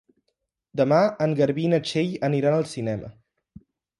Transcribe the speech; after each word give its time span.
Demà 0.79 1.01
en 1.25 1.35
Garbí 1.41 1.67
i 1.69 1.69
na 1.75 1.79
Txell 1.89 2.11
aniran 2.31 2.57
al 2.61 2.67
cinema. 2.75 3.13